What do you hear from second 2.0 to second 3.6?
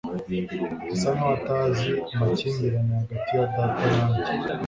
amakimbirane hagati ya